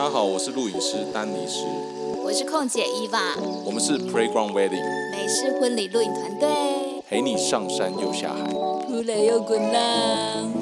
[0.00, 1.66] 大家好，我是录影师丹尼斯，
[2.24, 3.36] 我是空姐伊娃，
[3.66, 6.48] 我们是 Playground Wedding，美式婚礼录影团队，
[7.06, 10.59] 陪你上山又下海，扑来又滚浪。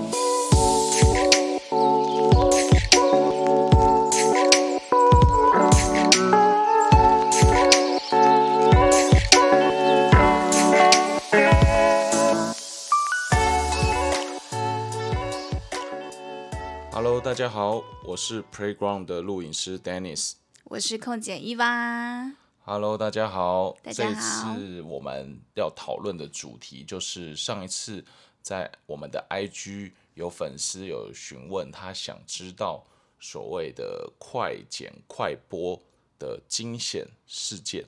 [17.38, 20.32] 家好，我是 Playground 的录影师 Dennis。
[20.64, 22.32] 我是空姐伊娃。
[22.64, 23.76] Hello，大家好。
[23.80, 28.04] 大家好这次我们要讨论的主题就是上一次
[28.42, 32.84] 在我们的 IG 有粉丝有询问，他想知道
[33.20, 35.80] 所谓的快剪快播
[36.18, 37.84] 的惊险事件。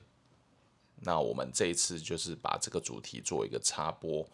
[1.01, 4.25] 那我们这一次就是把这个主题做一个插播，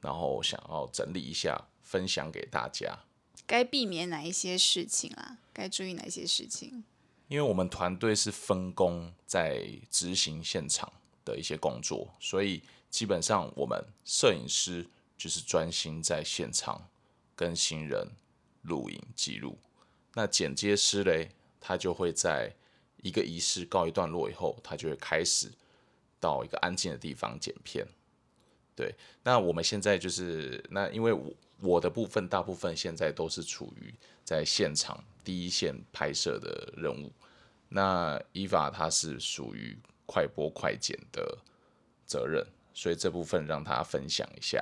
[0.00, 2.98] 然后想要整理一下，分享给大家。
[3.46, 5.38] 该避免哪一些事情啊？
[5.52, 6.84] 该注意哪些事情？
[7.28, 10.92] 因为我们团队是分工在执行现场
[11.24, 16.88] 的一些工作，所以基本上我们摄影师就是专心在现场
[17.34, 18.12] 跟新人
[18.62, 19.58] 录影记录。
[20.14, 22.54] 那剪接师嘞，他就会在
[23.02, 25.50] 一个仪式告一段落以后，他就会开始
[26.20, 27.86] 到一个安静的地方剪片。
[28.74, 28.94] 对，
[29.24, 37.10] 那我们现在就是那因为我我的部分大部分现在都是处于在现场第一线拍摄的任务，
[37.68, 41.38] 那伊娃她是属于快播快剪的
[42.04, 44.60] 责任，所以这部分让他分享一下。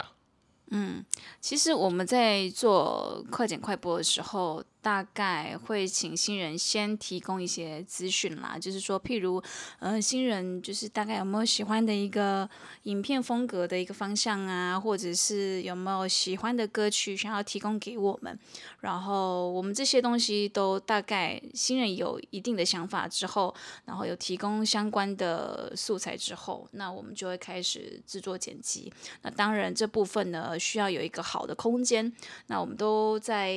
[0.71, 1.05] 嗯
[1.41, 9.43] 其实我们在做快剪快播的时候，大概会请新人先提供一些资讯啦，就是说，譬如，
[9.79, 12.47] 呃，新人就是大概有没有喜欢的一个
[12.83, 18.39] 影片风格的一个方向啊，或者是有没有喜欢的歌曲想要提供给我们，
[18.81, 23.55] 然后我们这些东西都大概新人有一定的想法之后，
[23.87, 28.93] 然后有提供相关的素材之后，那我们就会开始制作剪辑。
[29.23, 32.13] 那当然这部分呢，需要有一个好的空间。
[32.49, 33.57] 那我们都在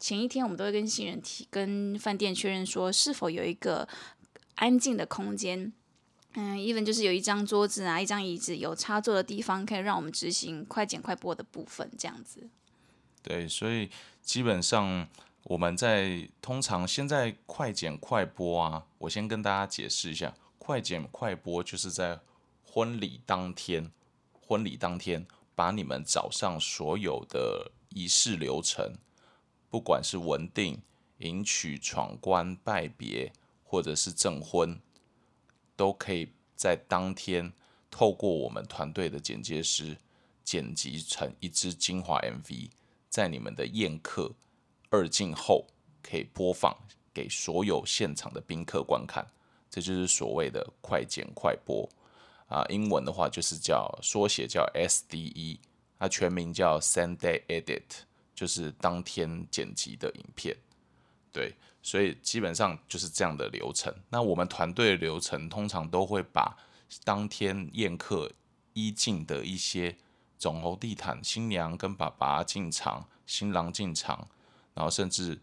[0.00, 3.86] 前一天，我们都会跟新人提，跟饭店确认说是否有一个
[4.54, 5.72] 安静的空间。
[6.34, 12.48] 嗯，even 就是有一张桌子啊，一张椅子，有插座的地方，可以让我们执行快剪快播的部分，这样子。
[13.22, 13.90] 对，所以
[14.22, 15.06] 基本上
[15.42, 22.20] 我们在通常现在快剪快播啊，我先跟大家解释一下，快剪快播就是在
[22.62, 23.90] 婚礼当天，
[24.40, 28.94] 婚礼当天把你们早上所有的仪式流程，
[29.70, 30.82] 不管是文定、
[31.18, 33.32] 迎娶、闯关、拜别，
[33.64, 34.78] 或者是证婚，
[35.76, 37.52] 都可以在当天
[37.90, 39.96] 透过我们团队的剪接师
[40.42, 42.68] 剪辑成一支精华 MV。
[43.08, 44.32] 在你们的宴客
[44.88, 45.66] 二进后
[46.02, 46.76] 可以播放
[47.12, 49.26] 给所有现场的宾客观看，
[49.68, 51.88] 这就是所谓的快剪快播
[52.46, 52.64] 啊。
[52.68, 55.58] 英文的话就是叫缩写叫 SDE，
[55.98, 57.82] 它全名叫 Same Day Edit，
[58.40, 60.56] 就是当天剪辑的影片。
[61.30, 63.94] 对，所以基本上就是这样的流程。
[64.08, 66.56] 那我们团队的流程通常都会把
[67.04, 68.32] 当天宴客
[68.72, 69.94] 一进的一些
[70.38, 74.26] 总红地毯，新娘跟爸爸进场，新郎进场，
[74.72, 75.38] 然后甚至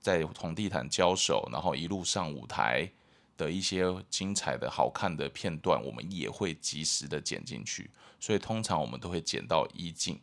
[0.00, 2.90] 在红地毯交手，然后一路上舞台
[3.36, 7.88] 的一些精彩的好看的片段，我们也会及时的剪进去。
[8.18, 10.20] 所以通常我们都会剪到一进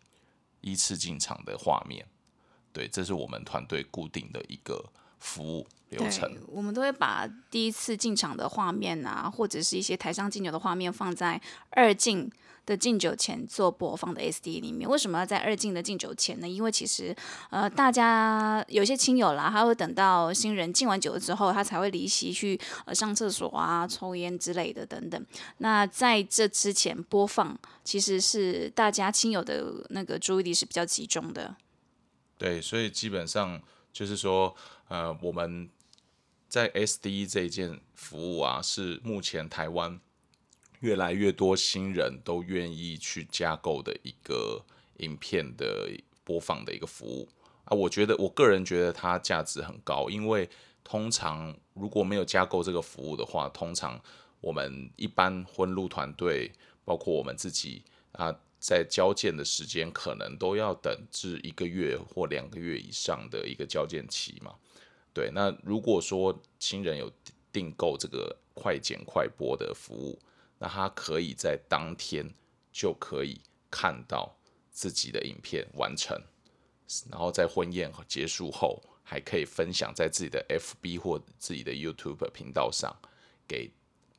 [0.60, 2.06] 依次进场的画面。
[2.78, 4.86] 对，这是我们团队固定的一个
[5.18, 6.32] 服务流程。
[6.48, 12.32] 我们都会把第一次进场的画面啊，或者是一些台上敬酒的画面放在二进
[12.68, 14.88] 的敬酒前做播放的 SD 里面。
[14.88, 16.48] 为什么要在二进的敬酒前呢？
[16.48, 17.16] 因为其实
[17.50, 25.26] 呃，大家有些亲友啦，他会等到新人敬完酒之后，他才会离席去呃上厕所啊、抽烟之类的等等。
[25.58, 31.56] 那在这之前播放，其实是大家亲友的那个注意力是比较集中的。
[32.38, 33.60] 对，所以基本上
[33.92, 34.56] 就是说，
[34.90, 35.70] 呃，我们
[36.48, 40.00] 在 SD 这一件服务啊，是目前台湾
[40.82, 44.64] 越来越多新人都愿意去加购的一个
[44.98, 45.90] 影片的
[46.24, 47.28] 播放的一个服务
[47.66, 47.76] 啊。
[47.76, 50.48] 我觉得，我个人觉得它价值很高，因为
[50.84, 54.00] 通常如果没有加购这个服务的话，通常
[54.42, 56.54] 我们一般婚录团队，
[56.86, 58.34] 包括我们自己啊。
[58.60, 64.56] 在交件的时间可能都要等至一个月或两个月以上的一个交件期嘛。
[65.14, 67.12] 对，那如果说亲人有
[67.52, 70.20] 订购这个快剪快播的服务，
[70.60, 72.28] 那他可以在当天
[72.72, 74.36] 就可以看到
[74.72, 76.20] 自己的影片完成，
[77.10, 82.96] 然后在婚宴结束后还可以分享在自己的 FB 或自己的 YouTube 频道上，
[83.48, 83.72] 给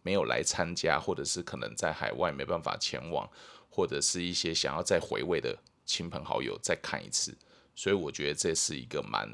[0.02, 3.30] 没有来参加，或者是可能在海外没办法前往，
[3.78, 7.32] 或者是一些想要再回味的亲朋好友再看一次。
[7.76, 9.28] 所以我觉得这是一个蛮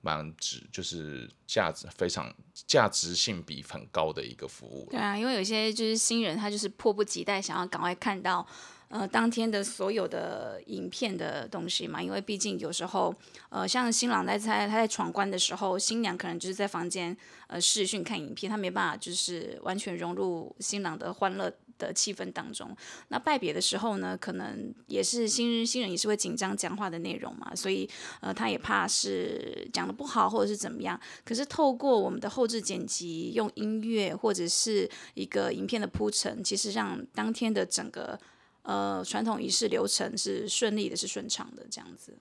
[0.00, 2.32] 蛮值，就是价值非常
[2.68, 4.86] 价值性比很高的一个服务。
[4.88, 8.46] 对啊，因为有些就是新人，他就是迫不及待想要赶快看到。
[8.88, 13.14] 呃，当天的所有的影片的东西嘛，因为毕竟有时候，
[13.48, 21.50] 呃，像新郎在在他在闯关的时候，新娘可能就是在房间呃视讯看影片，他没办法就是完全融入新郎的欢乐
[21.86, 22.74] 的气氛当中。
[23.08, 27.88] 那拜别的时候呢，可能也是新新人也是会紧张讲话的内容嘛，所以
[28.20, 30.98] 呃，他也怕是讲的不好或者是怎么样。
[31.24, 38.18] 可是透过我们的后置剪辑，用音乐或者是一个影片的铺陈，其实让当天的整个。
[38.64, 42.16] 呃，传统仪式流程是顺利的，是顺畅的，这样子。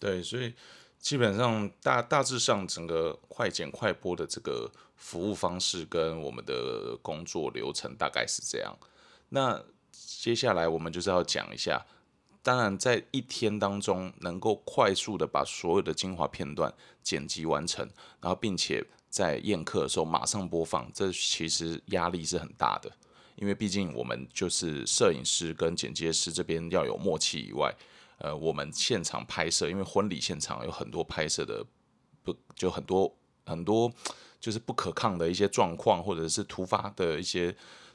[0.00, 0.52] 对，所以
[0.98, 8.76] 基本上大大致上整个快剪快播的这个服务方式跟我们的工作流程大概是这样。
[9.28, 11.84] 那接下来我们就是要讲一下，
[12.42, 16.72] 当然在一天当中能够快速的把所有的精华片段
[17.02, 17.88] 剪辑完成，
[18.20, 22.90] 然后并且在宴客的时候马上播放，这其实压力是很大的。
[23.36, 27.74] 因为毕竟我们就是摄影师跟剪接师这边要有默契以外，
[28.18, 31.64] 呃，我们现场拍摄，因为婚礼现场有很多拍摄的
[32.22, 33.12] 不就很多
[33.44, 33.92] 很多
[34.38, 37.54] 就是不可抗的一些状况，或者是突发的一些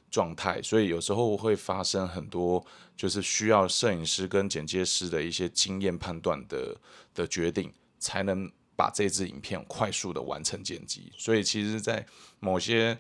[0.10, 2.66] 状态，所以有时候会发生很多
[2.96, 6.76] 就是需要摄影师跟剪接师的一些经验判断的
[7.14, 11.12] 的决定，才能把这支影片快速的完成剪辑。
[11.18, 12.06] 所以其实，在
[12.40, 12.98] 某些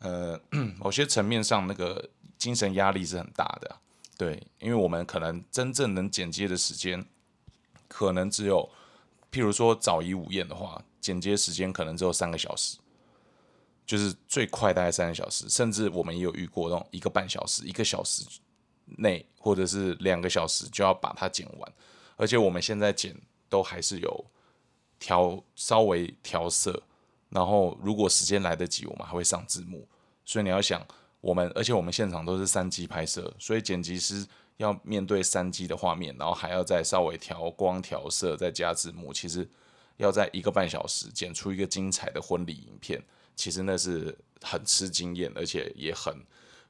[0.00, 0.40] 呃，
[0.78, 3.76] 某些层面上，那个精神压力是很大的，
[4.16, 7.04] 对，因为我们可能真正能剪接的时间，
[7.88, 8.70] 可能只有，
[9.32, 12.78] 譬如说早仪午宴的话，剪接时间可能只有三个小时，
[13.88, 18.22] 就是最快大概三个小时，甚至我们也有遇过那种一个半小时、一个小时
[18.98, 21.72] 内，或者是两个小时就要把它剪完，
[22.16, 23.18] 而且我们现在剪
[23.48, 24.26] 都还是有
[24.98, 26.82] 调稍微调色。
[27.30, 29.86] 然后，如果时间来得及，我们还会上字幕。
[30.24, 30.86] 所以你要想，
[31.20, 34.26] 我们而且我们现场都是三机拍摄，所以剪辑师
[34.58, 39.12] 要面对三机的画面，然后还要再稍微调光、调色，再加字幕。
[39.12, 39.48] 其实
[39.98, 43.02] 要在一个半小时剪出一个精彩的婚礼影片，
[43.38, 46.12] 其实那是很吃经验，而且也很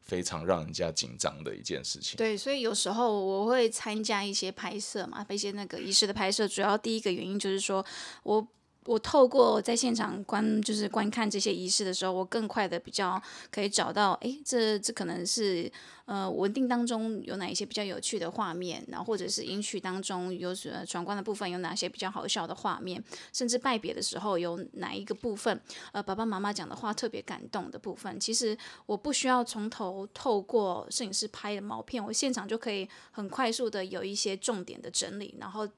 [0.02, 2.16] 非常让人家紧张的一件事情。
[2.18, 7.84] 对，所以有时候我会参加一些拍摄嘛，一些那个仪式的拍摄，主要第一个原因就是说
[8.22, 8.46] 我。
[8.88, 15.70] 我透过在现场观，就是观看这些仪式的时候，我更快的比较可以找到，哎，这这可能是
[16.06, 25.60] 呃稳定当中有哪一些比较有趣的画面，然后或者是迎娶当中有呃闯关的部分有哪些比较好笑的画面，甚至拜别的时候有哪一个部分，
[25.92, 28.56] 呃爸爸妈妈讲的话特别感动的部分，其实
[28.86, 35.68] 我不需要从头透过摄影师拍的毛片，我现场就可以很快速的有一些重点的整理，然后。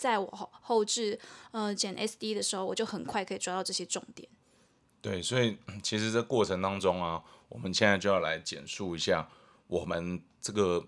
[0.00, 1.20] 在我后后置
[1.50, 4.26] 呃剪 SD 的时候，我就很快可以抓到这些重点。
[5.02, 9.28] 对，所以其实这过程当中啊，我们现在就要来简述一下
[9.66, 10.82] 我们这个，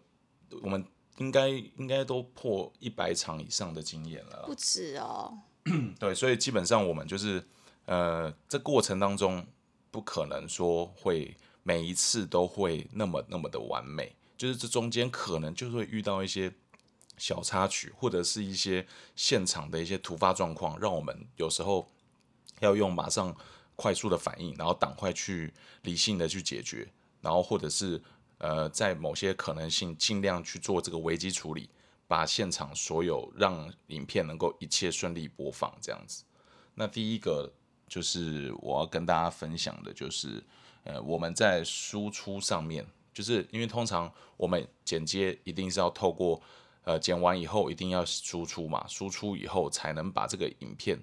[0.63, 0.83] 我们
[1.19, 5.39] 应该应该都破一百场以上的经验了，不止哦。
[6.01, 7.47] 对，所以基本上我们就是
[7.85, 9.47] 呃，这过程当中
[9.91, 16.51] 不可能说会每一次都会那么那么的完美，就是这中间可能就会遇到一些。
[17.23, 21.87] 小插曲或者是一些现场的一些突发状况，让我们有时候
[22.59, 23.33] 要用马上
[23.77, 28.03] 快速的反应，然后赶快去理性的去解决，然后或者是
[28.39, 31.71] 呃在某些可能性尽量去做这个危机处理，
[32.09, 36.25] 把现场所有让影片能够一切顺利播放这样子。
[36.75, 37.53] 那第一个
[37.87, 40.43] 就是我要跟大家分享的，就是
[40.83, 46.43] 呃我们在输出上面，就是因为通常我们剪接一定是要透过。
[46.85, 51.01] 呃，剪完以后一定要输出嘛，输出以后才能把这个影片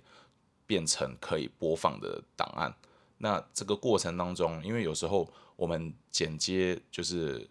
[0.68, 2.74] 变成可以播放的档案。
[3.18, 7.48] 那这个过程当中，因为有时候我们剪接就是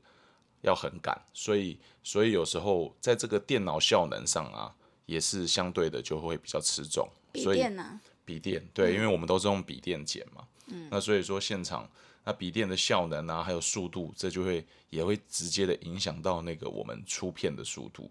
[0.61, 4.75] 要很赶，所以所以有时候在这个电脑效能上啊，
[5.07, 7.09] 也是相对的就会比较吃重。
[7.33, 8.01] 笔电呢？
[8.25, 10.47] 笔电对，因为我们都是用笔电剪嘛。
[10.67, 10.89] 嗯。
[10.91, 11.89] 那所以说现场。
[12.29, 18.11] 那笔电的效能啊，还有速度，这就会也会直接的影响到那个我们出片的速度。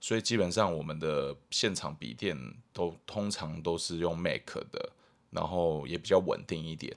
[0.00, 2.36] 所以基本上我们的现场笔电
[2.72, 4.92] 都通常都是用 Mac 的，
[5.30, 6.96] 然后也比较稳定一点。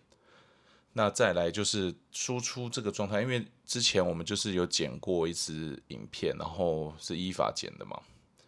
[0.94, 8.02] 那再来就是输出这个状态，因为之前我们就是有剪过一支影片，然后是依法剪的嘛。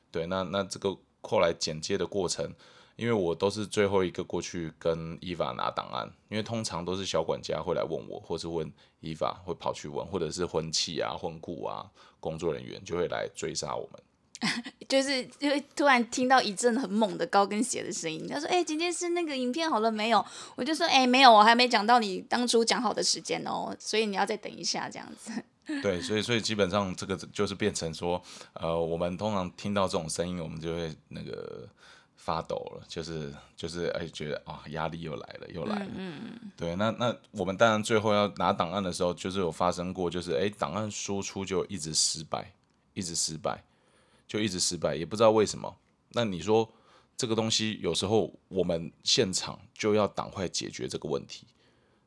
[0.09, 2.51] 对，那那这个后来剪接的过程，
[2.97, 11.89] 因为我都是最后一个过去跟伊娃拿档案，因为通常都是小管家会来问我，或是问伊娃会跑去问，或者是婚期啊、婚顾啊，
[12.19, 14.01] 工作人员就会来追杀我们。
[14.87, 20.23] 就是就会突然听到一阵很猛的高跟鞋的声音，他说：“哎、今天是那个影片好了没有？”
[20.55, 25.31] 我就说：“哎、没有，我还没讲到你当初讲好的时间哦，所以你要再等一下这样子。
[25.81, 28.21] 对，所以所以基本上这个就是变成说，
[28.53, 31.67] 呃，我们通常听到这种声音，我们就会那个
[32.27, 35.91] 发抖了，就是就是哎，觉得啊压力又来了，又来了。
[35.95, 42.53] 嗯对，那那我们当然最后要拿档案的时候，就是有发生过，就是哎档案输出就一直失败，
[42.93, 43.63] 一直失败，
[44.27, 45.73] 就一直失败，也不知道为什么。
[46.09, 46.69] 那你说
[47.15, 51.47] 这个东西有时候我们现场就要赶快解决这个问题，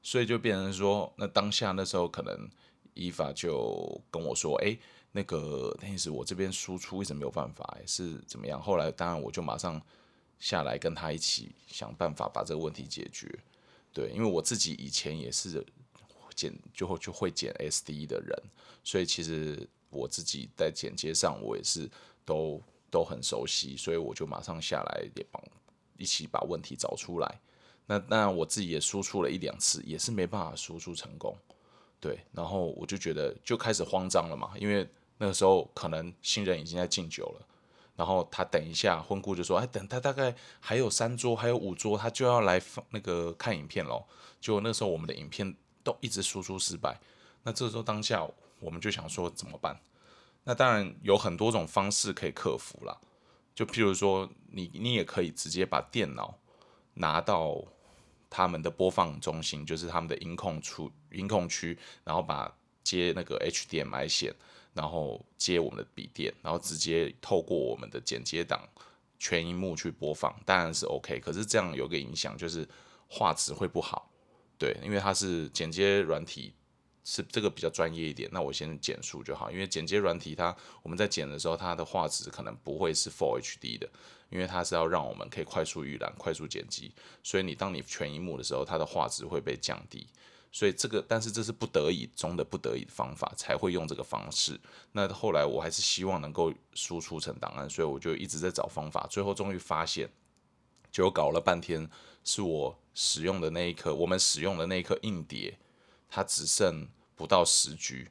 [0.02, 2.46] 所以就变成说，那当下那时候可能
[2.92, 4.76] 伊法就跟我说，哎、
[5.12, 8.60] 那个但是我这边输出为什么没有办法、诶是怎么样？
[8.60, 9.80] 后来当然我就马上
[10.40, 13.32] 下来跟他一起想办法把这个问题解决。
[13.92, 15.64] 对，因为我自己以前也是
[16.34, 18.36] 剪就会就会剪 SD 的人，
[18.82, 21.88] 所以其实我自己在剪接上我也是
[22.24, 25.42] 都都很熟悉，所以我就马上下来也帮
[25.98, 27.40] 一起把问题找出来。
[27.86, 31.36] 那那我自己也输出了一两次，也是没办法输出成功。
[31.98, 37.46] 对，然后我就觉得就开始慌张了嘛，因为那个时候可能新人已经在敬酒了，
[38.00, 44.08] 然后他等一下婚顾就说，哎，等他大概还有三桌，还有五桌，他就要来放那个看影片咯。
[44.40, 45.54] 结果那时候我们的影片
[45.84, 46.98] 都一直输出失败，
[47.42, 48.26] 那这时候当下
[48.58, 49.78] 我们就想说怎么办？
[50.44, 52.98] 那当然有很多种方式可以克服啦，
[53.54, 56.38] 就譬如说你你也可以直接把电脑
[56.94, 57.62] 拿到
[58.30, 62.50] 他们的播放中心，就是他们的音控处音控区，然后把
[62.82, 64.34] 接那个 HDMI 线，
[64.72, 68.68] 然后接我们的笔电，然后直接透过我们的剪接档
[69.18, 71.20] 全荧幕去播放，当然是 OK。
[71.20, 72.68] 可是这样有个影响就是
[73.08, 74.10] 画质会不好，
[74.58, 76.54] 对，因为它是剪接软体。
[77.02, 83.88] 是这个比较专业一点，那我先简述就好，因为剪接软体它我们在剪的时候，它的画质可能不会是 Full HD 的，
[84.28, 90.06] 因为它是要让我们可以快速预览、快速剪辑，所以你当你全荧幕的时候，它的画质会被降低。
[90.52, 94.58] 所以这个，但是这是不得已中的不得已的方法，才会用这个方式。
[94.92, 100.10] 那后来我还是希望能够输出成档案，所以我就一直在找方法，最后终于发现，
[100.90, 101.88] 就搞了半天，
[102.24, 105.56] 是我使用的那一颗，我们使用的那一颗硬碟，
[106.08, 108.08] 它只剩不到十 G，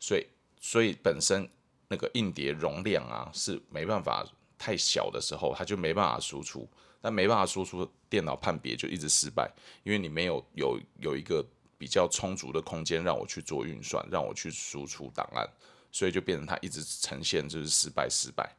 [0.00, 0.26] 所以
[0.60, 1.48] 所以本身
[1.86, 4.26] 那个硬碟容量啊是没办法
[4.58, 6.68] 太小的时候，它就没办法输出，
[7.00, 9.48] 但没办法输出，电脑判别就一直失败，
[9.84, 11.46] 因为你没有有有一个
[11.78, 15.48] 比较充足的空间让我去做运算，让我去输出档案，
[15.90, 18.52] 所以就变成它一直呈现就是失败失败，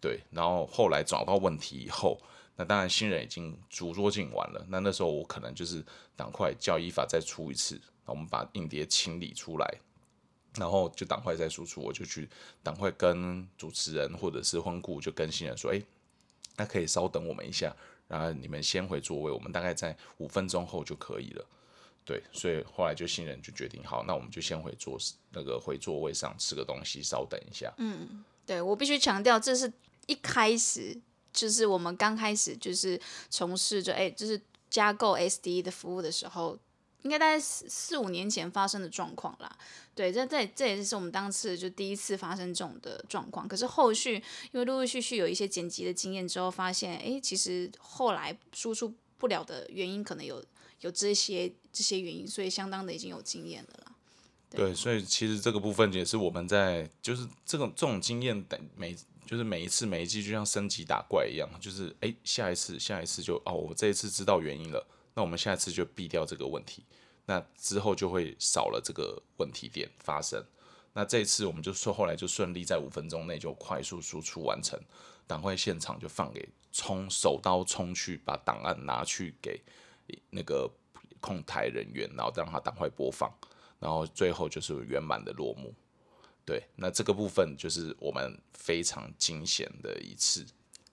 [0.00, 2.20] 对，然后后来找到问题以后。
[2.56, 4.62] 那当然，新人已经逐桌进完了。
[4.68, 5.82] 那那时候我可能就是
[6.14, 9.66] 赶快叫依法再出一次，我们把硬碟清理出来，
[10.58, 11.80] 然后就赶快再输出。
[11.80, 12.28] 我就去
[12.62, 15.80] 赶快跟主持人或者是婚顾就跟新人说：“哎、
[16.56, 17.74] 那可以稍等我们一下，
[18.06, 21.46] 然后你们先回座位，我们大概在五分钟后就可以了。”
[22.10, 24.98] 对，所以后来就新人就决定，好，那我们就先回座
[25.30, 27.72] 那个回座位上吃个东西，稍等一下。
[27.76, 29.72] 嗯对我必须强调，这是
[30.08, 31.00] 一开始
[31.32, 36.58] 就是我们刚开始就是从事着哎，就是加购 SD 的服务的时候，
[37.02, 39.56] 应该大概四四五年前发生的状况啦。
[39.94, 43.46] 对，这这这也是我们当次就第一次发生这种的状况。
[43.46, 44.14] 可是后续
[44.50, 50.44] 因为陆陆续续有一些剪辑的经验之后，发现哎，其实后来输出不了的原因可能有
[50.80, 53.92] 有这些这些原因，所以相当的已经有经验了啦。
[54.50, 64.84] 对，所以其实这个部分也是我们在就是这种这种经验，等每就是每一次每一季就像升级打怪一样，就是哎下一次下一次就哦我这一次知道原因了，
[65.14, 66.84] 那我们下一次就避掉这个问题，
[67.26, 70.44] 那之后就会少了这个问题点发生。
[70.92, 74.76] 那这一次我们就说后来就顺利在五分钟内就快速输出完成，
[75.28, 79.60] 赶快现场就放给冲手刀冲去把档案拿去给
[80.30, 80.70] 那个
[81.20, 83.30] 控台人员，然后让他赶快播放。
[83.78, 85.74] 然后最后就是圆满的落幕。
[86.44, 90.44] 对，那这个部分就是我们非常惊险的一次。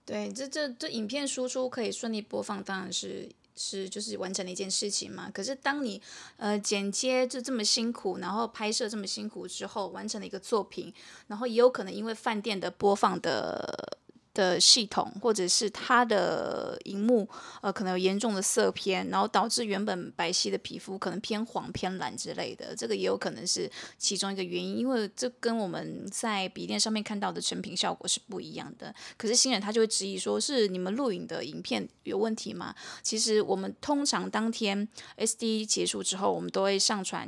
[0.05, 5.29] 对，这这这影片输出可以顺利播放，当然是是就是完成了一件事情嘛。
[5.31, 6.01] 可是当你
[6.37, 10.93] 呃剪接就这么辛苦，然后拍摄这么辛苦之后，完成了一个作品，
[11.27, 13.96] 然后也有可能因为饭店的播放的
[14.37, 17.27] 的系统，或者是它的荧幕，
[17.63, 28.93] 呃，可能有严重的色偏，然后导致原本白皙的皮肤可能偏黄、偏蓝之类的，这个也有可能是其中一个原因，因为这跟我们在笔电上面看到的成品效果是不一样的。
[29.17, 32.75] 可是新人他就会质疑说，是你们录影的影片有问题吗？
[33.01, 37.27] 其实我们通常当天 SD 结束之后，我们都会上传。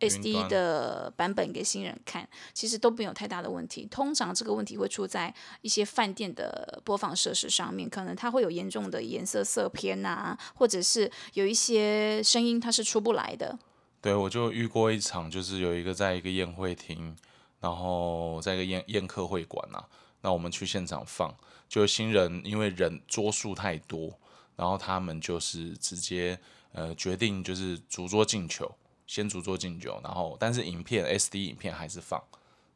[0.00, 3.86] SD 的版本给新人看，其实都没有太大的问题。
[3.90, 13.58] 通常这个问题会出在一些饭店的播放设施上面，可能它会有严重的颜色色偏啊，或者是有一些声音它是出不来的。
[14.00, 17.16] 对，我就遇过一场，就是有一个在一个宴会厅，
[17.60, 19.84] 然后在一个宴宴客会馆啊，
[20.20, 21.34] 那我们去现场放，
[21.68, 24.16] 就新人因为人桌数太多，
[24.54, 26.38] 然后他们就是直接
[26.72, 28.72] 呃决定就是逐桌进球。
[29.08, 32.22] 先主做敬酒，然后但是影片 SD 影片还是放。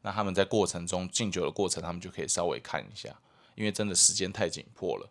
[0.01, 3.15] 那他们在过程中敬酒的过程，他们就可以稍微看一下，
[3.55, 5.07] 因为真的时间太紧迫了。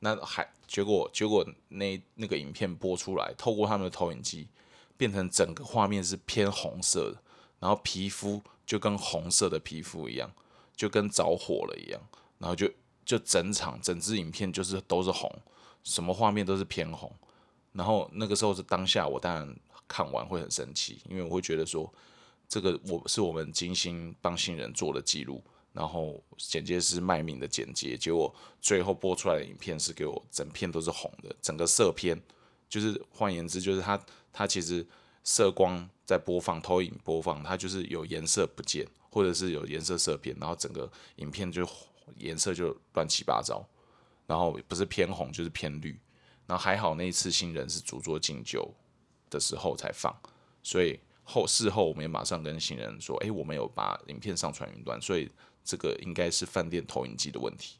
[0.00, 4.48] 那还结果结果那那个影片播出来，透过他们的投影机，
[4.96, 7.18] 变成整个画面是偏红色的，
[7.60, 10.32] 然后皮肤就跟红色的皮肤一样，
[10.74, 12.00] 就跟着火了一样，
[12.38, 12.68] 然后就
[13.04, 15.30] 就整场整支影片就是都是红，
[15.82, 17.12] 什么画面都是偏红。
[17.72, 19.54] 然后那个时候是当下，我当然。
[19.86, 21.92] 看完会很生气，因为我会觉得说，
[22.48, 32.20] 这个我是我们精心帮新人做的记录，然后剪接师卖命的剪接，结果最后播出来的影片是给我整片都是红的，整个色片，
[32.68, 34.00] 就是换言之，就是它
[34.32, 34.86] 它其实
[35.22, 41.68] 色光在播放投影播放，它就是有颜色不见，或者是有颜色色变，然后整个影片就
[42.16, 43.66] 颜色就乱七八糟，
[44.26, 45.98] 然后不是偏红就是偏绿，
[46.46, 48.72] 然后还好那一次新人是主做敬酒。
[49.34, 50.14] 的时候才放，
[50.62, 55.28] 所以后事后我们也马上跟新人说：“哎，我们有把影片上传云端，所以
[55.64, 57.78] 这个应该是饭店投影机的问题。”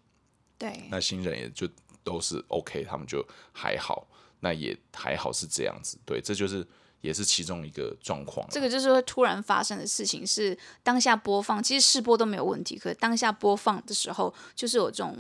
[0.58, 1.68] 对，那新人也就
[2.02, 4.06] 都是 OK，他们就还好，
[4.40, 5.96] 那也还好是这样子。
[6.04, 6.66] 对，这就是
[7.00, 8.44] 也是其中一个状况。
[8.50, 15.16] 这个就是会突然发生的事情，是当下播放，其实试播都没有问题，可是当下播放的时候就是有这种。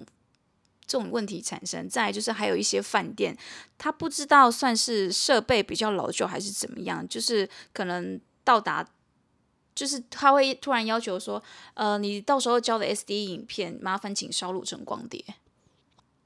[0.86, 3.36] 这种问题产生，再就是还有一些饭店，
[3.78, 8.86] 他不知道算是设备比较老旧还是怎么样，就是可能到达，
[9.74, 15.24] 就是他会突然要求说，呃，你到时候交的 SD 影片，麻烦请烧录成光碟。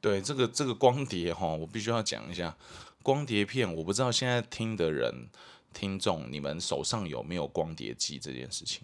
[0.00, 2.56] 对，这个这个光碟哈，我必须要讲一下，
[3.02, 5.28] 光碟片，我不知道现在听的人
[5.72, 8.82] 听众，你们手上有没有光碟机这件事情？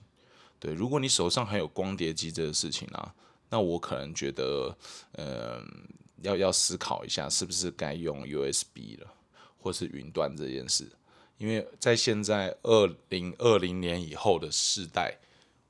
[0.60, 3.12] 对，如果你手上还有光碟机这个事情啊。
[3.48, 4.76] 那我可能觉得，
[5.12, 5.64] 嗯，
[6.22, 9.14] 要要思考一下，是不是该用 USB 了，
[9.58, 10.90] 或是云端这件事。
[11.38, 15.18] 因为在现在二零二零年以后的世代，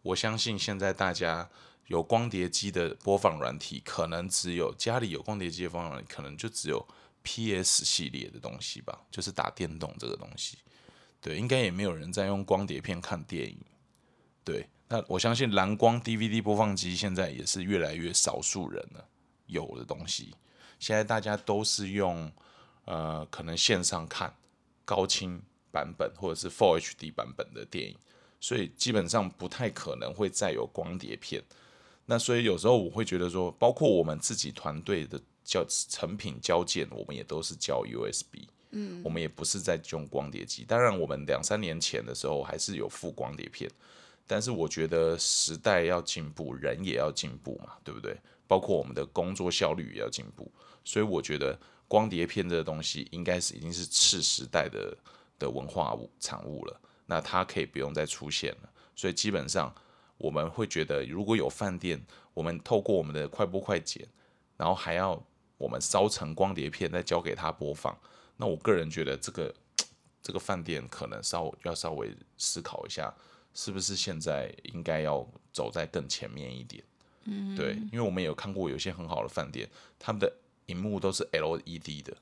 [0.03, 1.49] 我相信现在大家
[1.89, 6.87] 有光碟机的播放软体，可能只有家里有光碟机的播放软，可能就只有
[7.23, 10.59] PS 系列的东西吧，就是打电动这个东西。
[11.21, 13.59] 对，应该也没有人在用光碟片看电影。
[14.45, 14.69] 对。
[14.95, 19.05] 那我相信蓝光 DVD 播放机现在也是越来越少数人了
[19.47, 20.33] 有的东西。
[20.79, 22.31] 现在大家都是用
[22.85, 24.33] 呃可能线上看
[24.85, 27.97] 高清版本或者是 Full HD 版本的电影，
[28.39, 31.43] 所以基本上不太可能会再有光碟片。
[32.07, 40.65] 那所以有时候我会觉得说，包括我们自己团队的交成品交件，我们也都是交 USB，嗯，我们也不是在用光碟机。
[40.65, 43.69] 当然，我们两三年前的时候还是有附光碟片。
[44.27, 48.17] 但是我觉得时代要进步，人也要进步嘛，对不对？
[48.47, 50.51] 包括我们的工作效率也要进步，
[50.85, 51.59] 所以我觉得
[51.89, 54.97] 光碟片这个东西应该是已经是次时代的
[55.39, 58.71] 的文化物产物了，那它可以不用再出现了。
[58.95, 59.75] 所以基本上
[60.19, 62.01] 我们会觉得，如果有饭店，
[62.33, 64.07] 我们透过我们的快播快剪，
[64.57, 65.21] 然后还要
[65.57, 67.99] 我们烧成光碟片再交给他播放，
[68.37, 69.55] 那我个人觉得这个
[70.23, 73.13] 这个饭店可能稍要稍微思考一下。
[73.55, 76.83] 是不是现在应该要走在更前面一点？
[77.27, 79.67] 嗯，对，因为我们有看过有些很好的饭店，
[79.99, 80.31] 他们的
[80.67, 82.15] 荧幕都是 LED 的，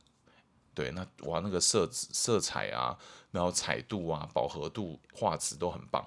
[0.75, 2.97] 对，那哇，那个色色彩啊，
[3.33, 6.07] 然后彩度啊，饱和度、画质都很棒，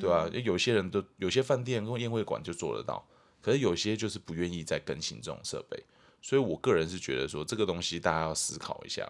[0.00, 0.28] 对吧？
[0.42, 3.06] 有些人都有些饭店跟宴会馆就做得到，
[3.40, 5.80] 可是有些就是不愿意再更新这种设备，
[6.20, 9.08] 所以我个人是觉得说这个东西大家要思考一下，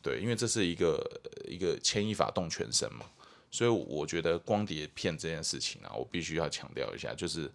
[0.00, 3.04] 对，因为这是一个一个牵一发动全身嘛。
[3.50, 7.50] 所以我觉得光碟片这件事情啊，我必须要强调一下，就是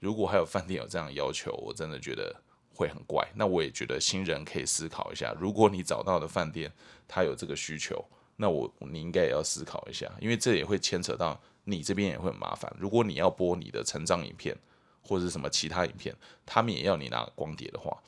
[0.00, 2.34] 如果还有饭店有这样的要求，我真的觉得
[2.74, 3.26] 会很怪。
[3.34, 6.72] 那我也觉得新人可以思考一下，如果你找到的饭店
[7.06, 8.02] 他有这个需求，
[8.36, 12.74] 那我你应该也要思考一下，因为这也会牵扯到你这边也会很麻烦。
[12.78, 14.56] 如果你要播你的成长影片，
[15.02, 18.02] 或者是什么其他影片，他们也要你拿光碟的话，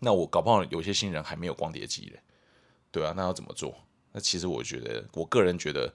[0.00, 2.20] 那我搞不好有些新人还没有光碟机嘞，
[2.90, 3.74] 对啊，那要怎么做？
[4.14, 5.92] 那其实我觉得，我个人觉得。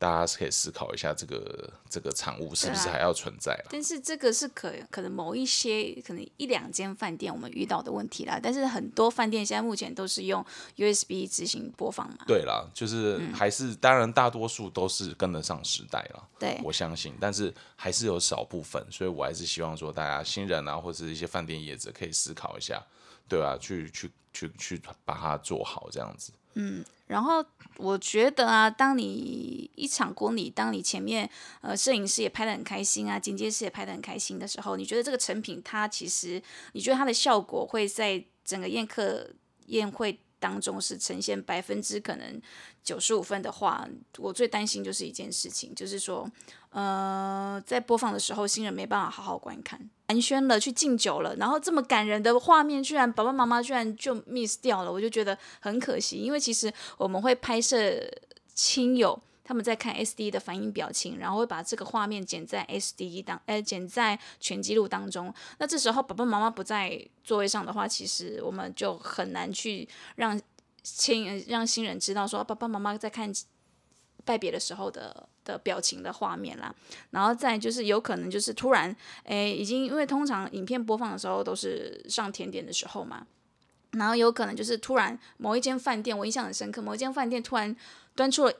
[0.00, 8.38] 大家可以思考一下，这个这个产物是不是还要存在但是这个是可可能某一些可能一两间饭店我们遇到的问题啦。
[8.40, 10.40] 但是很多饭店现在目前都是用
[10.76, 12.18] USB 执行播放嘛。
[12.28, 16.28] 对啦，就是还是当然大多数都是跟得上时代了。
[16.38, 22.80] 对，我相信，但是还是有少部分，所以我还是希望说大家新人啊，或者一些饭店业者可以思考一下，
[23.28, 26.30] 对啊，去去去去把它做好这样子。
[26.54, 26.84] 嗯。
[27.08, 27.44] 然后
[27.78, 31.28] 我觉得啊，当你一场婚礼，当你前面
[31.60, 36.40] 呃摄影师也拍的很开心啊，剪接师也拍的很开心的时候，你觉得这个成品它其实，
[36.72, 39.28] 你觉得它的效果会在整个宴客
[39.66, 42.40] 宴会当中是呈现百分之可能
[42.84, 46.30] 九十五分的话，我最担心就是一件事情，就是说。
[46.70, 56.16] 呃，在播放的时候，新人没办法好好观看，寒暄了，去敬酒了，然后这么感人的画面，居然爸爸妈妈居然就 miss 掉了，我就觉得很可惜。
[56.16, 57.78] 因为其实我们会拍摄
[58.54, 65.32] 亲友他们在看 SD 的反应表情，然后会把这个画面剪在 SD 当，呃，剪在全记录当中。
[65.58, 70.40] 那这时候爸爸妈妈不在座位上的话，其实我们就很难去让
[70.82, 73.30] 亲让新人知道说爸爸妈妈在看。
[74.28, 76.74] 拜别的时候的的表情的画面啦，
[77.12, 83.26] 然后再就是有可能就是突然，诶，已经因为通常影片播放的时候都是上甜点的时候嘛，
[83.92, 87.74] 然后有可能就是突然某一间饭店我印象很深刻，某一间饭店突然
[88.14, 88.52] 端出了。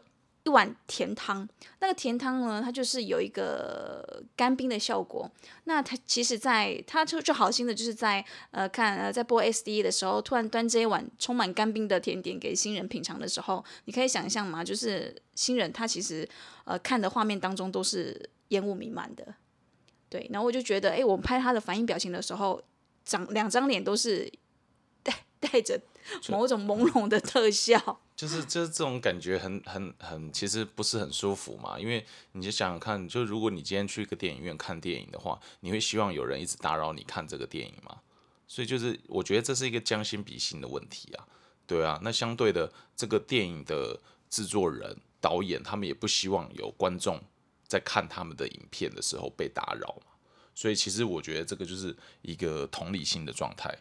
[0.49, 1.47] 一碗甜汤，
[1.81, 5.31] 那个甜汤呢，它就是有一个干冰的效果。
[5.65, 14.65] 那它其实，在它就就好心的，就是在呃看呃在播 S D E 的时候，突然端这一碗充满干冰的甜点给新人品尝的时候，你可以想象嘛？
[14.65, 16.27] 就是新人他其实
[16.65, 19.35] 呃看的画面当中都是烟雾弥漫的，
[20.09, 20.27] 对。
[20.33, 22.63] 然后我就觉得，哎，我们拍他的反应表情的时候，
[23.05, 24.33] 长两张脸都是
[25.03, 25.79] 带带着
[26.31, 28.01] 某种朦胧的特效。
[28.19, 31.79] 就是就是这种感觉很很很，其实不是很舒服嘛。
[31.79, 38.01] 因为你就想想看，就如果你今天去一个电影院看电影的话，你会希望有人一直打扰你看这个电影吗？
[38.49, 41.29] 所以就是我觉得这是一个将心比心的问题啊。
[41.65, 43.97] 对啊，那相对的，这个电影的
[44.29, 47.23] 制作人、导演他们也不希望有观众
[47.69, 50.13] 在看他们的影片的时候被打扰嘛。
[50.57, 53.73] 所以其实我觉得这个就是一个同理心的状态。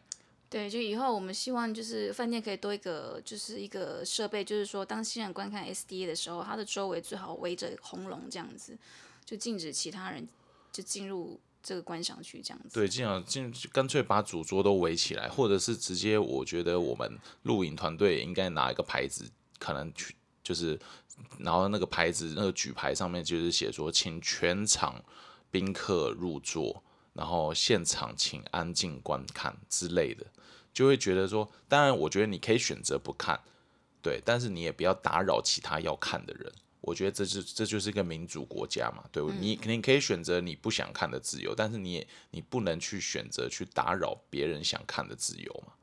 [0.50, 8.78] 对，就以后我们希望就是饭店可以多一个，就是一个设备，就是说当新人观看 SDA 的时候，它的周围最好围着红龙这样子，
[9.26, 10.26] 就禁止其他人
[10.72, 12.80] 就进入这个观赏区这样子。
[12.80, 19.30] 对，尽量进干脆把主桌都围起来，或者是直接，我觉得我们录影团队应该拿一个牌子，
[19.60, 20.80] 可能去就是，
[21.40, 25.04] 然后那个牌子那个举牌上面就是写说，请全场
[25.52, 26.82] 宾客入座。
[27.18, 30.24] 然后现场请安静观看之类的，
[30.72, 33.40] 就会觉得说，当然我觉得你可以选择不看，
[34.04, 36.54] 对，但是你也不要打扰其他要看的人。
[36.80, 45.74] 我觉得这是这就是一个民主国家嘛，对你肯定可以选择你不想看的自由，但是你也你不能去选择去打扰别人想看的自由嘛，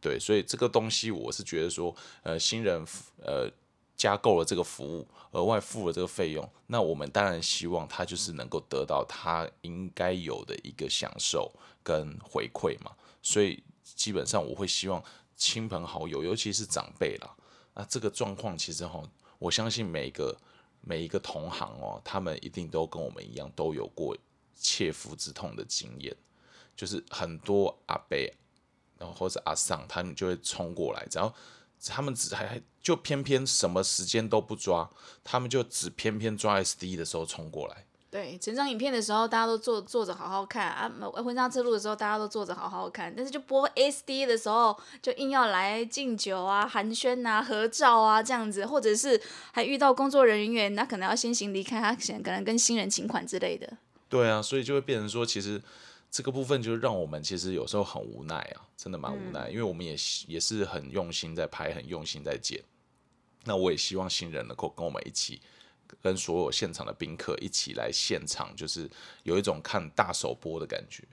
[0.00, 2.86] 对，所以这个东西我是觉得说，呃，新人
[3.18, 3.50] 呃。
[3.96, 11.50] 加购了这个服务，额外付了这个费用，那我们当然希望他就是能够得到他应该有的一个享受
[11.82, 12.92] 跟回馈嘛。
[13.22, 15.02] 所以基本上我会希望
[15.34, 17.34] 亲朋好友，尤其是长辈啦，
[17.74, 19.02] 那这个状况其实哈，
[19.38, 20.36] 我相信每个
[20.82, 24.14] 每一个同行哦，他们一定都跟我们一样，都有过
[24.54, 26.14] 切肤之痛的经验，
[26.76, 28.18] 就是很多阿伯，
[28.98, 31.34] 然后或者阿桑，他们就会冲过来，然后。
[31.84, 34.88] 他们只还就偏偏什么时间都不抓，
[35.22, 37.84] 他们就只偏偏抓 SD 的时候冲过来。
[38.08, 40.90] 对，整张影片的时候大家都坐坐着好好看啊，
[41.22, 49.20] 婚纱之路的时候大家都坐着好好看，但是就播 SD 的时候就硬要来敬酒啊、寒暄啊、合照啊这样子，或者是
[49.52, 53.70] 还遇到工作人员，那可能要先行离开，他可能跟新人请款之类的。
[54.08, 55.60] 对啊，所以就会变成说，其实。
[56.16, 59.94] 这个部分就是让我们其实有时候很无奈啊，真的蛮无奈，因为我们也
[60.26, 62.58] 也是很用心在拍，很用心在剪。
[63.44, 65.42] 那我也希望新人能够跟我们一起，
[66.00, 68.90] 跟所有现场的宾客一起来现场，就是
[69.24, 71.04] 有一种看大首播的感觉。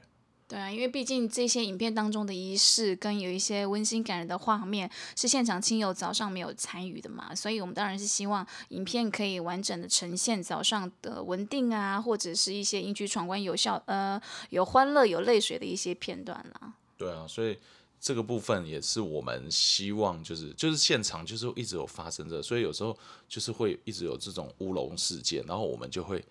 [0.47, 16.73] 对啊，因为毕竟这些影片当中的仪式跟有一些温馨感人的画面是现场亲友早上没有参与的嘛，所以我们当然是希望影片可以完整的呈现早上的稳定啊，或者是一些迎娶闯关有效呃有欢乐有泪水的一些片段啦。
[16.97, 17.57] 对啊，所以
[17.99, 22.95] 这个部分也是我们希望就是就是现场就是一直有发生着，所以有时候
[23.27, 26.23] 就是会一直有这种乌龙事件，然后我们就会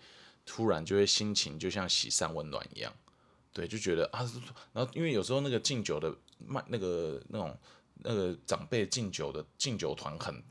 [0.45, 2.93] 突然就会心情就像喜上温暖一样。
[3.53, 4.29] 对，就觉得啊，
[4.73, 7.55] 然后因为有时候那个敬酒的卖那个那种
[7.97, 10.43] 那个长辈敬酒的敬酒团很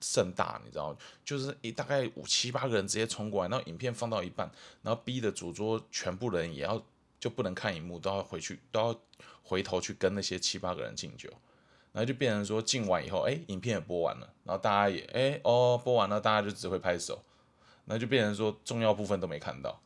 [0.00, 4.50] 盛大，你知道，就是一大概五七八个人直接冲过来，然后影片放到一半，
[4.82, 6.84] 然后逼的主桌全部人也要
[7.20, 9.00] 就不能看荧幕，都要回去都要
[9.44, 11.30] 回头去跟那些七八个人敬酒，
[11.92, 17.22] 然后就变成说敬完以后，哎，影片也播完了，然后大家也哎哦播完了，大家就只会拍手，
[17.84, 19.80] 那就变成说重要部分都没看到。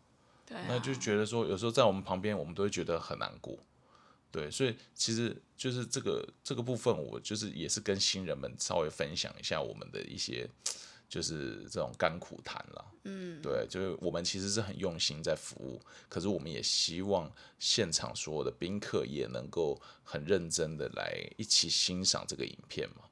[0.46, 3.58] 对、啊，那就觉得说，有时候在我们旁边，我们都会觉得很难过，
[4.30, 10.48] 对，所以其实就是这个这个部分，我就是也是跟新人们稍微分享一下我们的一些，
[11.08, 23.04] 就是这种甘苦谈啦，嗯，对，就是我们其实是很用心在服务，可是我们也希望现场所有的宾客也能够很认真的来一起欣赏这个影片嘛。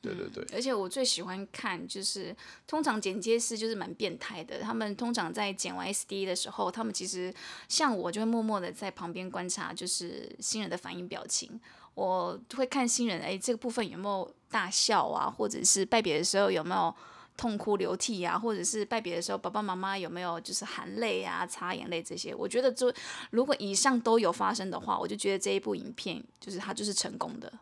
[0.00, 2.34] 对对对，而且我最喜欢看就是，
[2.66, 4.60] 通常剪接师就是蛮变态的。
[4.60, 7.34] 他们通常在剪完 SD 的时候，他们其实
[7.68, 11.60] 像我就会默默的在旁边观察，就是新人的反应表情。
[11.94, 16.94] 我会看新人，哎，这个部分有没有大笑啊，或者是拜别的时候有没有
[17.36, 22.32] 痛哭流涕啊，或者是拜别的时候爸爸妈妈有没有就是含泪啊、擦眼泪这些。
[22.32, 22.92] 我觉得就
[23.32, 27.52] 如果以上都有发生的话，我就觉得这一部影片就是它就是成功的。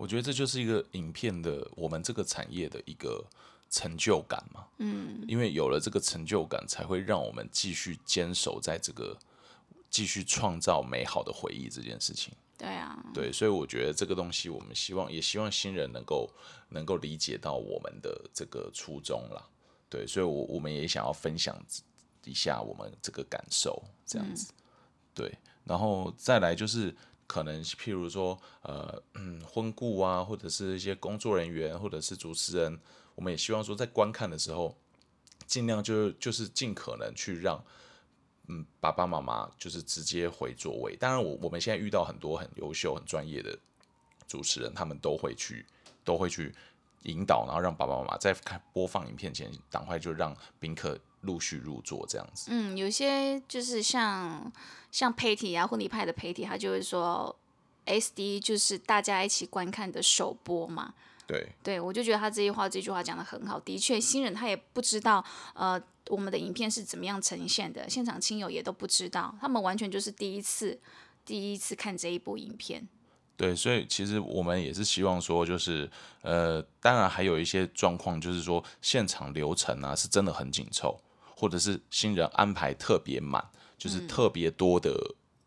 [0.00, 3.22] 我觉得这就是一个影片的我们这个产业的一个
[3.68, 4.64] 成就感嘛。
[4.78, 9.14] 嗯，因为有了这个成就感，才会让我们继续坚守在这个
[9.90, 12.32] 继续创造美好的回忆这件事情。
[12.56, 16.30] 对啊，对，所以我觉得这个东西，我们希望也希望新人能够
[16.70, 19.46] 能够理解到我们的这个初衷啦。
[19.90, 21.54] 对，所以我我们也想要分享
[22.24, 24.50] 一下我们这个感受，这样子。
[25.12, 25.30] 对，
[25.64, 26.96] 然后再来就是。
[27.30, 32.76] 可能譬如说，呃，嗯，婚顾啊，或者是一些工作人员，或者是主持人，
[33.14, 34.76] 我们也希望说，在观看的时候，
[35.46, 37.64] 尽量就就是尽可能去让，
[38.48, 40.96] 嗯，爸爸妈妈就是直接回座位。
[40.96, 43.56] 当然，我我们现在遇到很多很优秀、很专业的
[44.26, 45.64] 主持人，他们都会去
[46.02, 46.52] 都会去
[47.04, 52.50] 引导，然后让爸爸妈妈在看播放影片前，赶快就让宾客陆续入座这样子。
[52.50, 54.52] 嗯，有些就是像。
[54.92, 57.32] 像媒体啊，婚礼派的媒体，他就会说
[57.86, 60.92] ，SD 就是大家一起观看的首播嘛。
[61.28, 63.60] 对，对我就觉得他这句话这句话讲的很好。
[63.60, 70.80] 的确，新人他也不知道，呃，我们的影片是怎么样呈现的，现场亲友也都不知道，他们完全就是第一次，
[71.24, 72.88] 第一次看这一部影片。
[73.36, 75.88] 对，所以其实我们也是希望说，就是
[76.22, 81.00] 呃，当然还有一些状况，就是说现场流程啊是真的很紧凑，
[81.40, 83.42] 或者是新人安排特别满。
[83.80, 84.92] 就是特别多的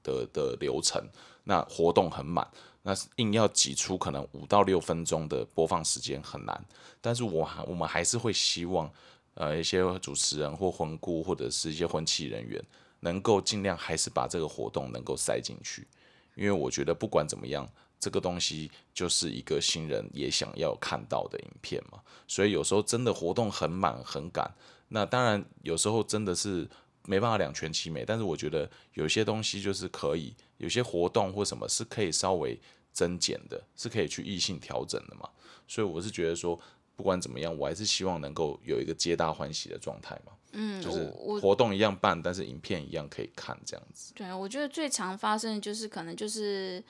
[0.02, 1.00] 的的流程，
[1.44, 2.50] 那活动很满，
[2.82, 6.66] 那硬要挤出可能五到六分钟的播放时间很难。
[7.00, 8.92] 但是我还我们还是会希望，
[9.36, 12.60] 呃，一些主持人或婚顾或者是一些婚庆人员，
[13.02, 15.88] 能够尽量还是把这个活动能够塞进去，
[16.34, 22.00] 因为我觉得不管怎么样，这个东西就是一个新人也想要看到的影片嘛。
[22.28, 24.52] 所以有时候真的活动很满很赶，
[24.94, 26.70] 那当然有时候真的是。
[27.06, 32.58] 没办法两全其美，但是我觉得有些东西就是可以，有些活动或什么是可以稍微
[32.94, 35.30] 增减的，是可以去异性调整的嘛。
[35.68, 36.58] 所以我是觉得说，
[36.96, 40.32] 不管怎么样，我还是希望能够有一个皆大欢喜的状态嘛。
[40.54, 41.04] 嗯，就是
[41.42, 44.14] 活动一样办，但是影片一样可以看这样子。
[44.16, 46.82] 对，我觉得最常发生的就是可能就是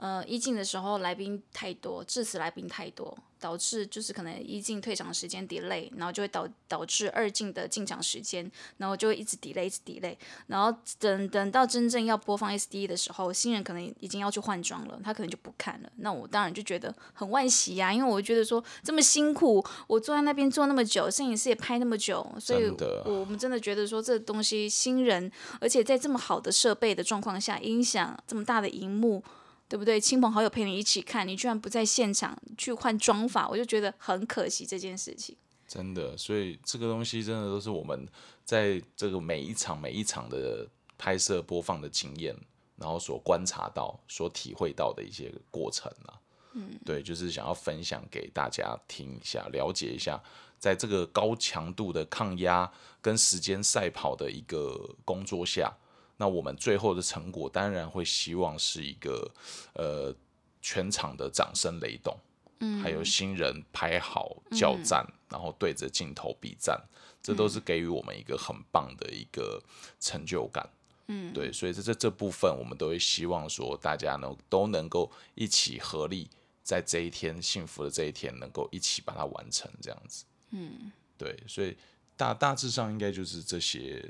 [0.00, 3.16] 呃一进的时候来宾太多，致辞来宾太多。
[3.40, 10.14] 导致就是可能一进退场时间 delay，然后就会导导致二进的进场时间，然后就会一直 delay，一直 delay，
[10.48, 15.90] 然后等等到真正要播放 SD 的时候，新人可能已经要去换装了，他可能就不看了。
[15.96, 22.70] 那我当然就觉得很惋惜呀，因为我觉得说这么辛苦，我坐在那边坐那么久，摄影师也拍那么久，所以
[23.06, 25.32] 我们真的觉得说这东西新人，
[25.62, 29.24] 而且在这么好的设备的状况下，音响这么大的荧幕。
[29.70, 30.00] 对不对？
[30.00, 35.36] 亲朋好友陪你一起看，你居然不在现场去换妆法，我就觉得很可惜这件事情。
[35.68, 38.04] 真的，所以这个东西真的都是我们
[38.44, 40.66] 在这个每一场每一场的
[40.98, 42.36] 拍摄播放的经验，
[42.74, 46.18] 然后所观察到、所体会到的一些过程啊。
[46.54, 50.20] 嗯，对，就是想要分享给大家听一下，了解一下，
[50.58, 52.68] 在这个高强度的抗压
[53.00, 55.72] 跟时间赛跑的一个工作下。
[56.20, 59.30] 那我们最后的成果当然会希望是一个，
[59.72, 60.14] 呃，
[60.60, 62.14] 全场的掌声雷动，
[62.58, 63.02] 嗯，还有。
[63.02, 64.76] 新人拍好叫。
[64.84, 66.78] 赞，然后对着镜头比赞，
[67.22, 69.62] 这都是给予我们一个很棒的一个
[69.98, 70.68] 成就感，
[71.06, 76.28] 嗯，对，所以在这这部分，我们都会希望说大家呢都能够一起合力，
[76.62, 81.74] 在这一天幸福的这一天，能够一起把它完成，这样子，嗯，对，所以
[82.14, 84.04] 大大致上应该就是这些。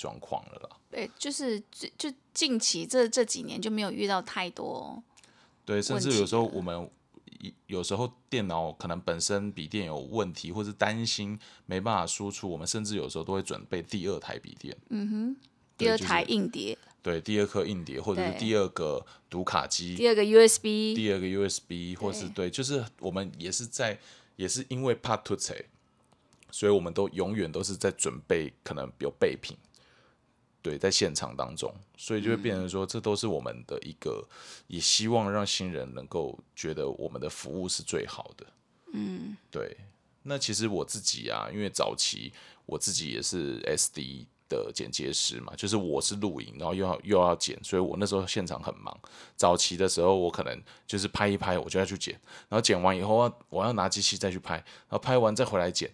[0.00, 0.76] 状况了啦。
[0.90, 5.02] 对，就是就就近期这这几年就没有遇到太多。
[5.66, 6.90] 对，甚至有时候我们
[7.66, 14.74] 有时候电脑可能本身笔电有问题，或是担心没办法输出，我们甚至有时候都会准备第二台笔电。
[14.88, 15.36] 嗯哼
[15.76, 23.98] 第二就是台硬碟，对，第二颗硬碟，或者是第二个读卡机，第二个 USB，第二个 USB，或是对，就是我们也是在，
[24.36, 25.66] 也是因为怕突贼，
[26.50, 29.56] 所以我们都永远都是在准备可能有备品，
[30.62, 34.26] 对，在现场当中，所以就会变成说，这都是我们的一个，
[34.66, 38.46] 也希望让新人能够觉得我们的服务是最好的，
[38.92, 39.76] 嗯，对。
[40.22, 42.30] 那其实我自己啊，因为早期
[42.66, 48.94] 我自己也是 SD 的剪接师嘛，就是我是录影，然后又要又要剪，所以我那时候现场很忙。
[49.34, 52.12] 早期的时候，我可能就是拍一拍，我就要去剪，
[52.50, 55.90] 然后剪完以后我要我要拿机器再去拍，然后拍完再回来剪，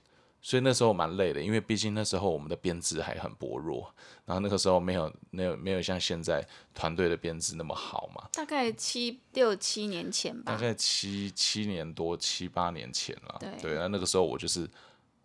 [0.47, 3.93] 所以那时候蛮累的，因为毕竟那时候我们的编制还很薄弱，
[4.25, 10.53] 然后那个时候没有没有没有像现在团队的编制那么好嘛，大概七六七年前吧。
[10.53, 13.75] 大概七七年多七八年前了，对。
[13.75, 14.71] 那那个时候我就是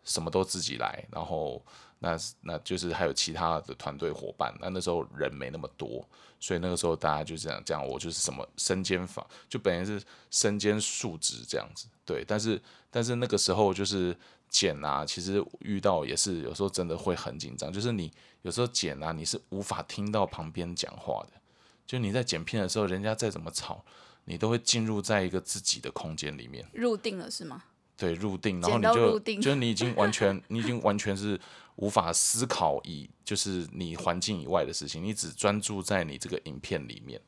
[0.03, 1.63] 什么都自己来，然后
[1.99, 6.03] 那那就是还有其他的团队伙伴，那那时候人没那么多，
[6.39, 14.17] 所以那个时候大家就这样这样，我就是什么身兼法，就本来是身兼数职这样子，对，但是但是那个时候就是
[14.51, 18.11] 剪啊，其实遇到也是有时候真的会很紧张，就是你
[18.43, 21.41] 有时候剪啊，你是无法听到旁边讲话的，
[21.87, 23.83] 就你在剪片的时候，人家再怎么吵。
[24.25, 27.63] 你都会进入在一个自己的空间里面，入定了是吗？
[27.97, 31.37] 对，入定，然后你就入定就是你已经完全， 你已经完全是
[31.77, 37.19] 无法思考以就是你环境以外的事情，你只专注在你这个影片里面。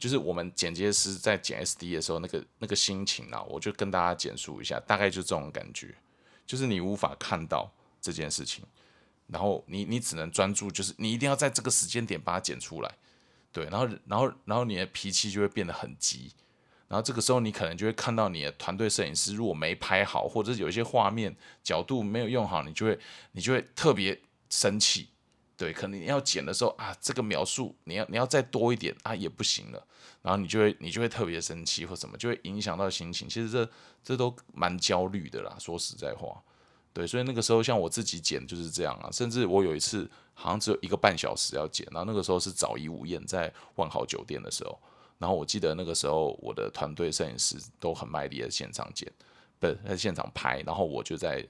[0.00, 5.94] 就是我们剪接师在剪 SD 的时候，那个那个心情啊，我就跟大家简述一下，大概就这种感觉，
[6.52, 8.62] 就是你无法看到这件事情，
[9.28, 12.94] 然后你你只能专注，就是你一定要在这个时间点把它剪出来，
[13.50, 16.30] 对，然后然后然后你的脾气就会变得很急，
[16.88, 22.98] 然后这个时候你可能就会看到你的团队摄影师如果没拍好，或者是有一些画面角度没有用好，你就会
[23.30, 25.08] 你就会特别生气。
[25.62, 29.86] 对，可能你要剪的时候啊，这个描述你要你要再多一点啊，也不行了，
[30.20, 33.28] 然后你就会你就会特别生气或什么，就会影响到心情。
[33.28, 33.70] 其实这
[34.02, 36.42] 这都蛮焦虑的啦，说实在话。
[36.92, 44.76] 对，所以那个时候像我自己剪就是这样啊，甚至我有一次好像只有一个半小时要剪，然后那个时候是早一午宴在万豪酒店的时候，
[45.18, 49.08] 然后我记得那个时候我的团队摄影师都很卖力的现场剪，
[49.60, 51.46] 不是在现场拍，然后我就在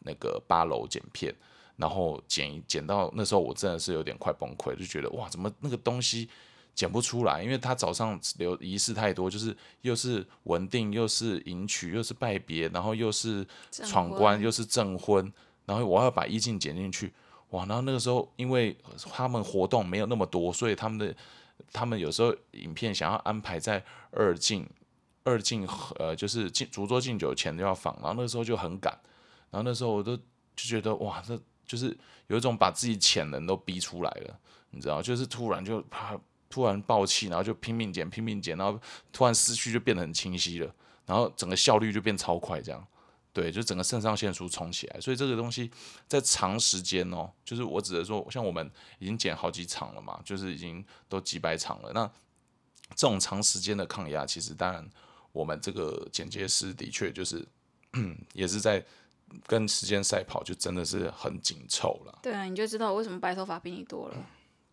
[0.00, 1.34] 那个八楼剪片，
[1.76, 6.28] 然后剪一剪到那时候我真的是有点快崩溃，就觉得哇，怎么那个东西
[6.74, 7.42] 剪不出来？
[7.42, 15.32] 因为他早上留仪式太多，就是又是稳定，又是迎娶，又是拜别，然后又是闯关，又是证婚，
[15.66, 17.12] 然后我要把衣镜剪进去，
[17.50, 17.64] 哇！
[17.66, 18.76] 然后那个时候因为
[19.12, 21.14] 他们活动没有那么多，所以他们的
[21.72, 24.68] 他们有时候影片想要安排在二镜
[25.22, 28.92] 二镜呃就是敬烛桌敬酒前就要放，然后那时候就很赶，
[29.50, 30.22] 然后那时候我都就
[30.54, 31.96] 觉得哇，这就是
[32.26, 34.38] 有一种把自己潜能都逼出来了，
[34.70, 38.80] 你知道，就是突然就啪突然爆气，然后就拼命剪拼命剪，然后
[39.12, 40.74] 突然思绪就变得很清晰了，
[41.06, 42.86] 然后整个效率就变超快，这样。
[43.32, 45.68] 对，就整个肾上腺素冲起来，所以这个东西
[46.06, 51.90] 在长时间哦，就是我指的说，像我们已经剪好几场了嘛，就是已经都几百场了。
[51.92, 52.06] 那
[52.94, 54.88] 这种长时间的抗压，其实当然
[55.32, 57.44] 我们这个剪接师的确就是
[58.34, 58.84] 也是在
[59.46, 62.18] 跟时间赛跑，就真的是很紧凑了。
[62.22, 64.16] 对啊，你就知道我为什么白头发比你多了。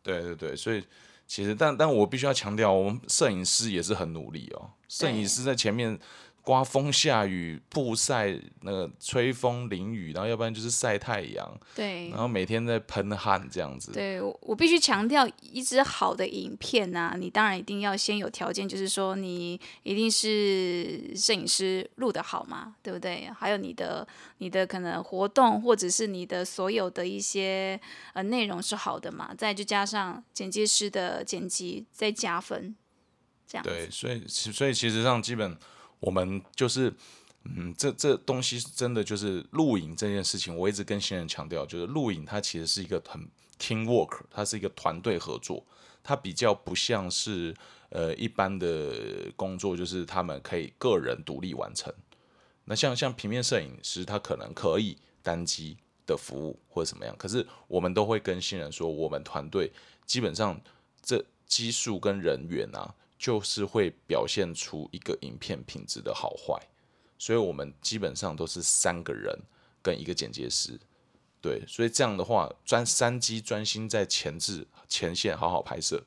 [0.03, 0.83] 对对对，所以
[1.27, 4.71] 其实但但我必须要强调，我们摄影师也是很努力哦。
[4.87, 5.97] 摄影师在前面
[6.43, 13.91] 刮风下雨、曝晒、那个吹风淋雨，然后要不然就是晒太阳，对然后每天在喷汗这样子。
[13.91, 23.29] 对，我我必须强调，一支好的影片啊，你当然一定要先有条件，就是说你一定是摄影师录的好嘛，对不对？
[23.37, 24.07] 还有你的
[24.39, 27.79] 你的可能活动或者是你的所有的一些
[28.13, 32.75] 呃内容是好的嘛，再就加上剪辑师的剪辑再加分，
[33.45, 35.55] 这样对，所以其所以其实上基本
[36.01, 36.93] 我们就是，
[37.45, 43.21] 嗯，这这东西真的就是录影这件事情，我一直跟新人强调，就是录影它其实是一个很
[43.57, 45.65] team work，它是一个团队合作，
[46.03, 47.55] 它比较不像是
[47.89, 51.93] 呃一般的工作，就是他们可以个人独立完成。
[52.65, 59.71] 那像像平面摄影师，他可能可以单机的服务或者怎么样，可是我们都会跟新人说，我们团队
[60.05, 60.59] 基本上
[61.01, 66.59] 这基数跟人员啊，就是会表现出一个影片品质的好坏，
[67.19, 69.39] 所以我们基本上都是三个人
[69.79, 70.79] 跟一个剪接师，
[71.39, 76.03] 对，所以这样的话，专三机专心在前置前线好好拍摄，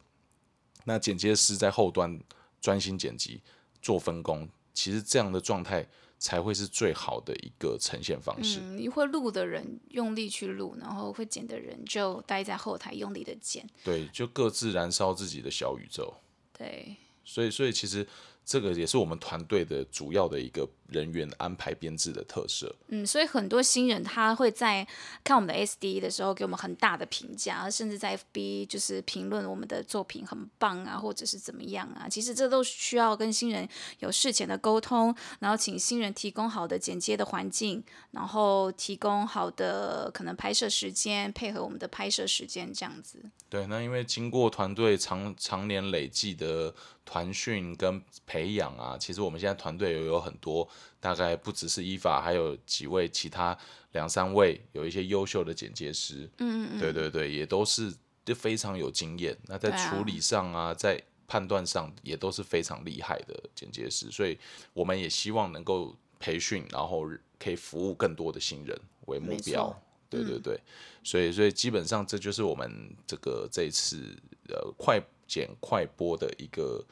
[0.86, 2.18] 那剪接师在后端
[2.60, 3.40] 专心剪辑
[3.80, 5.86] 做分工，其实这样的状态
[6.18, 8.58] 才会是最好的一个呈现方式。
[8.60, 13.64] 嗯，你会录的人用力去录，然后会剪的人就待在后台用力的剪。
[13.84, 16.12] 对，就各自燃烧自己的小宇宙。
[16.56, 18.06] 对，所以，所以其实
[18.44, 22.74] 这个也是我们团队的主要的一个人员安排编制的特色。
[22.88, 24.86] 嗯，所以很多新人他会在
[25.24, 32.06] 看我们的 SD 的时候给我们很大的评价，甚至在 FB 就是评论我们的作品很棒啊，或者是怎么样啊。
[32.06, 33.66] 其实这都需要跟新人
[34.00, 43.24] 有事前的沟通，然后请新人提供好的剪接的环境，然后提供好的可能拍摄时间，配合我们的拍摄时间这样子。
[43.48, 50.68] 对，那因为经过团队长常年累计的团训跟培养啊，其实我们现在团队也有很多，
[51.00, 53.56] 大概不只是依法，还有几位其他
[53.92, 57.92] 两三位有一些优秀的剪接师，嗯嗯对对对，也都是
[58.24, 59.36] 就非常有经验。
[59.46, 64.38] 那在处理上啊，在判断上也都是非常厉害的剪接师，所以
[64.72, 69.74] 我们也希望能够培训，然后可以服务更多的新人为目标。
[70.10, 70.60] 对对对，
[71.02, 74.16] 所以所以基本上这就是我们这个这一次
[74.48, 76.84] 呃快剪快播的一个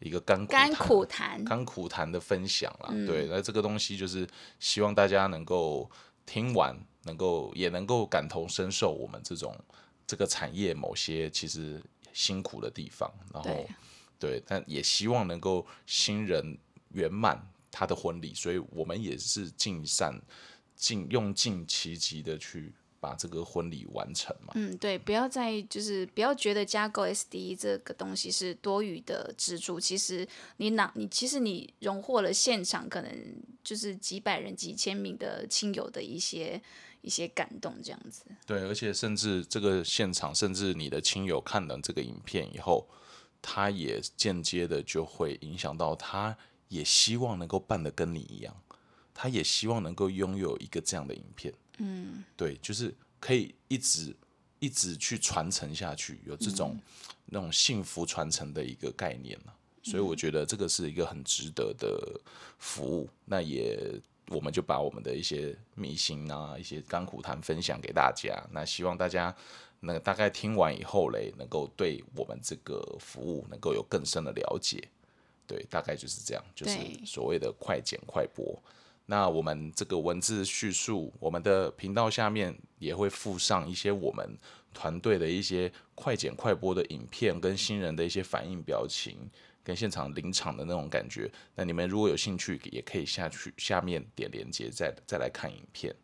[0.00, 2.88] 一个甘苦甘谈苦谈，甘苦谈的分享啦。
[3.06, 4.26] 对，那这个东西就是
[4.60, 5.90] 希望大家能够
[6.24, 9.56] 听完，能够也能够感同身受我们这种
[10.06, 11.82] 这个产业某些其实
[12.12, 13.68] 辛苦的地方，然后对
[14.18, 16.58] 对，但也希望能够新人
[16.90, 20.20] 圆满他的婚礼，所以我们也是尽善
[20.74, 24.52] 尽用尽其极的去把这个婚礼完成嘛。
[24.54, 30.26] 嗯，对，不要再就是不要觉得加购 SD 这个东西是多余的支出，其实
[30.56, 33.10] 你哪你其实你荣获了现场可能
[33.62, 36.60] 就是几百人、几千名的亲友的一些
[37.00, 38.24] 一些感动，这样子。
[38.46, 42.88] 对，而且甚至这个现场，甚至你的亲友看了这个影片以后，
[43.40, 46.36] 他也间接的就会影响到，他
[46.68, 48.54] 也希望能够办的跟你一样，
[49.20, 51.52] 他也希望能够拥有一个这样的影片。
[51.78, 54.14] 嗯，对，就是可以一直
[54.60, 56.78] 一直去传承下去，有这种、
[57.26, 59.52] 那种幸福传承的一个概念呢、
[59.82, 62.20] 所以我觉得这个是一个很值得的
[62.58, 63.08] 服务。
[63.24, 68.40] 那也我们就把我们的一些秘辛啊、一些甘苦谈分享给大家。
[68.52, 69.34] 那希望大家
[69.80, 74.88] 那大概听完以后嘞，能够对我们这个服务能够有更深的了解。
[75.44, 78.62] 对，大概就是这样，就是所谓的快剪快播。
[79.10, 84.36] 那我们这个文字叙述，我们的频道下面也会附上一些我们
[84.74, 89.16] 团队的一些快剪快播的影片，跟新人的一些反应表情，
[89.64, 91.30] 跟现场临场的那种感觉。
[91.54, 95.94] 那你们如果有兴趣，也可以下去下面点连接，再再来看影片。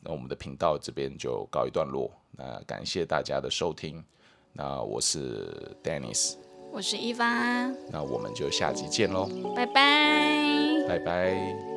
[0.00, 2.12] 那我们的频道这边就告一段落。
[2.32, 4.04] 那感谢大家的收听。
[4.52, 6.34] 那我是 Dennis，
[6.70, 7.26] 我是伊娃，
[7.90, 9.26] 那我们就下集见喽，
[9.56, 10.86] 拜拜。
[10.86, 11.71] 拜拜。